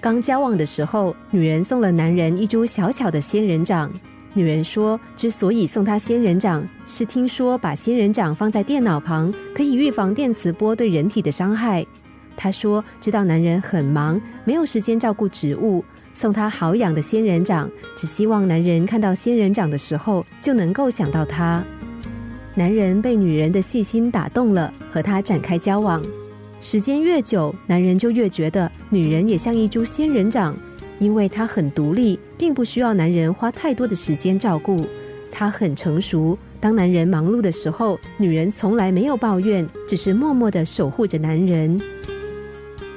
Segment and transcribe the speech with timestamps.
[0.00, 3.92] 刚交往的时候，女人送了男人一株小巧的仙人掌。
[4.32, 11.84] 女人说，之所以送他仙人掌，是听说把仙人掌放在电脑旁，可以预防电磁波对人体的伤害。
[12.34, 21.62] 她说，知道男人很忙，没有时间照顾植物，送他好养的仙人掌，只希望男人看到仙人掌的时候，就能够想到他。
[22.54, 26.02] 男人被女人的细心打动了，和她展开交往。
[26.60, 30.54] 时间越久，男人就越觉得女人也像一株仙人掌，
[30.98, 34.84] 因为她很独立，并不需要男人花太多的时间照顾。
[35.32, 41.80] 她很成熟，当男人忙碌的时候，女人从来没有抱怨，只是默默的守护着男人。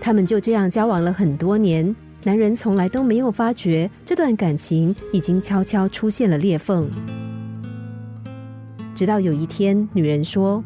[0.00, 6.90] 他们就这样交往了很多年，男人从来都没有发觉这段感情已经悄悄出现了裂缝。
[8.96, 10.62] 直到有一天，女人说：“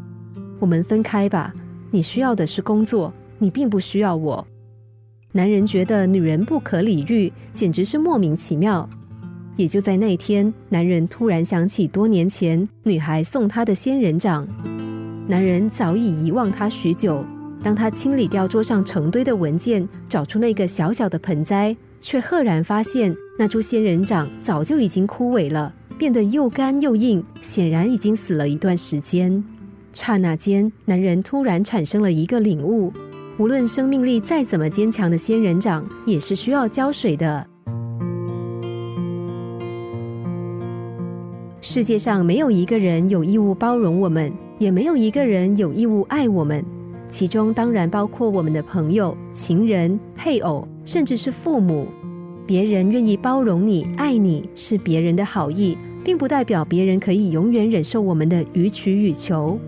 [0.58, 1.52] 我们分开吧。”
[1.90, 4.46] 你需要的是工作，你并不需要我。
[5.32, 8.88] 男人觉得女人不可理喻，简直是莫名其妙。
[9.56, 14.46] 也就在那天，男人突然想起多年前女孩送他的仙人掌。
[15.26, 17.24] 男人早已遗忘他许久。
[17.62, 29.42] 当他清理掉桌上成堆的文件，找出那个小小的盆栽，却赫然发现那株仙人掌早就已经枯萎了，变得又干又硬，显然已经死了一段时间。
[29.92, 32.92] 刹那间，男人突然产生了一个领悟：
[33.38, 37.46] 无论生命力再怎么坚强的仙人掌，也是需要浇水的。
[41.60, 46.64] 世界上没有一个人有义务包容我们，也没有一个人有义务爱我们，
[47.08, 51.86] 其中当然包括我们的朋友、情人、配偶，甚至是父母。
[52.46, 59.58] 别人愿意包容你、爱你，是别人的好意，并不代表别人可以永远忍受我们的予取予求。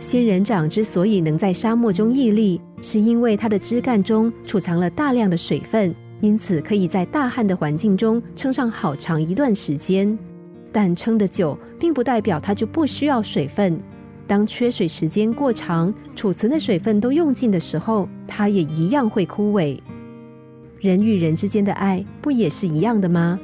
[0.00, 10.18] 仙人掌之所以能在沙漠中屹立，是因为它的枝干中储藏了大量的水分，因此可以在大旱的环境中撑上好长一段时间。
[10.72, 13.78] 但撑得久，并不代表它就不需要水分。
[14.26, 19.78] 当缺水时间过长，储存的水分都用尽的时候，它也一样会枯萎。
[20.78, 23.38] 人与人之间的爱，不也是一样的吗？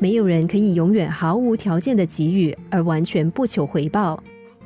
[0.00, 4.20] 没有人可以永远毫无条件的给予，而完全不求回报。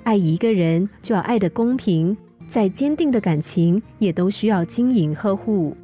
[0.07, 5.77] 爱一个人就要爱的公平，再坚定的感情也都需要经营呵护。